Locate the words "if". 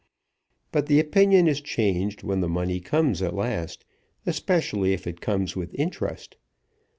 4.93-5.05